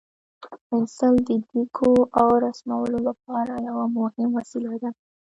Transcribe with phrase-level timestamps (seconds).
[0.67, 4.89] پنسل د لیکلو او رسمولو لپاره یو مهم وسیله ده.